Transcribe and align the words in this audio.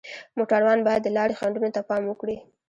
موټروان 0.37 0.79
باید 0.87 1.01
د 1.03 1.07
لارې 1.17 1.37
خنډونو 1.39 1.69
ته 1.75 1.81
پام 1.89 2.03
وکړي. 2.07 2.37